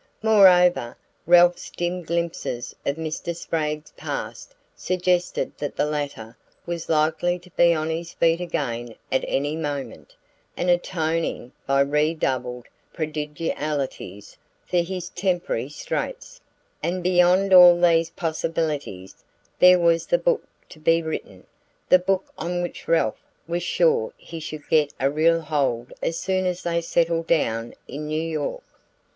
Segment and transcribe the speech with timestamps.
[0.23, 0.97] Moreover,
[1.27, 3.35] Ralph's dim glimpses of Mr.
[3.35, 6.35] Spragg's past suggested that the latter
[6.65, 10.15] was likely to be on his feet again at any moment,
[10.57, 16.41] and atoning by redoubled prodigalities for his temporary straits;
[16.81, 19.23] and beyond all these possibilities
[19.59, 21.45] there was the book to be written
[21.89, 26.47] the book on which Ralph was sure he should get a real hold as soon
[26.47, 28.63] as they settled down in New York.